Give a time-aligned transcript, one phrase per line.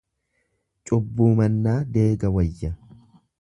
[0.91, 2.73] Cubbuu mannaa deega wayya.